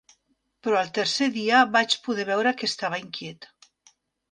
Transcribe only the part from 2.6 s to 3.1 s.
que estava